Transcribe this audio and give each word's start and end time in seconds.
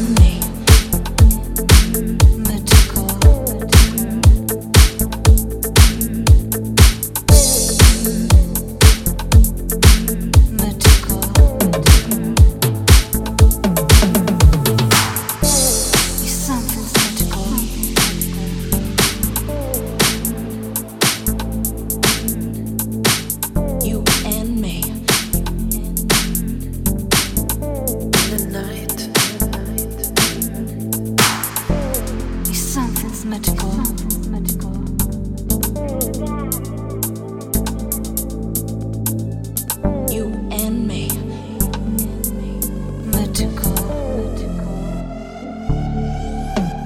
me. 0.00 0.31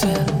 doctor. 0.00 0.39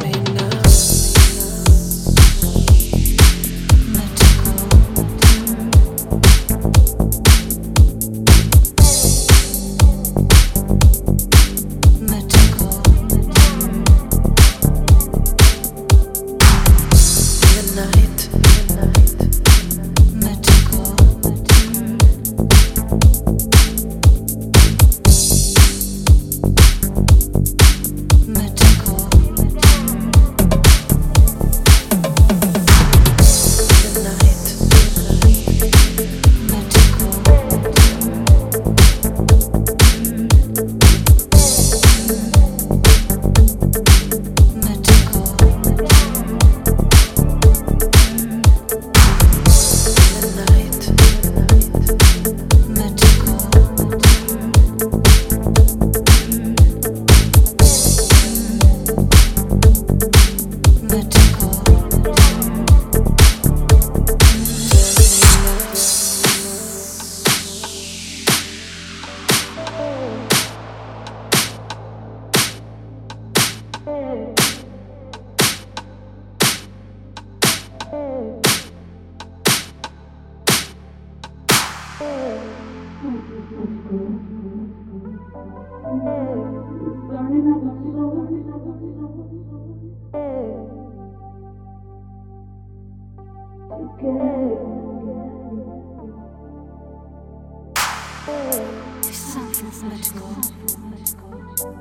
There's 99.02 99.16
something 99.16 99.70
magical. 99.88 101.79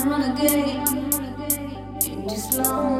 Place 0.00 0.08
my 0.08 0.34
baby 0.34 0.80
down. 2.56 2.99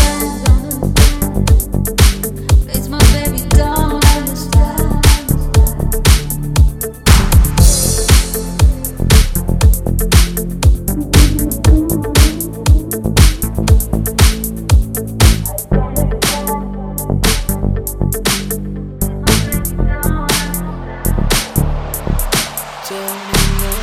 know. 23.59 23.80